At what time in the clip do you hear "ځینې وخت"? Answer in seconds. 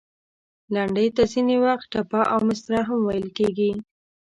1.31-1.85